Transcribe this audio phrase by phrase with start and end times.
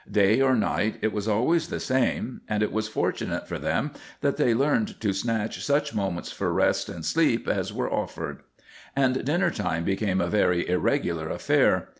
[0.09, 4.37] Day or night, it was always the same, and it was fortunate for them that
[4.37, 8.41] they learned to snatch such moments for rest and sleep as were offered.
[8.95, 11.89] And dinner time became a very irregular affair.